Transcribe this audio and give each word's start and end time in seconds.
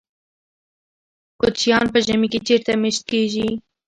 کوچیان 1.39 1.85
په 1.93 1.99
ژمي 2.05 2.27
کې 2.31 2.39
چیرته 2.47 2.71
میشت 2.81 3.01
کیږي؟ 3.11 3.47